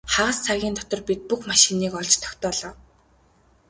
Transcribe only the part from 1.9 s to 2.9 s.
олж тогтоолоо.